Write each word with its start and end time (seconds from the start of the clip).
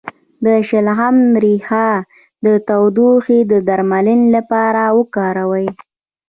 د 0.45 0.47
شلغم 0.67 1.17
ریښه 1.43 1.87
د 2.45 2.47
ټوخي 2.67 3.39
د 3.51 3.53
درملنې 3.67 4.27
لپاره 4.35 4.81
وکاروئ 4.97 5.67